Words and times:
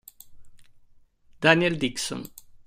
Daniel 1.43 1.77
Dixon 1.77 2.25